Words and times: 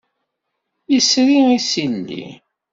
Yesri 0.93 1.37
isili. 1.57 2.23